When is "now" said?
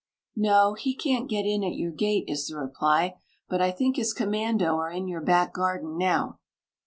5.95-6.39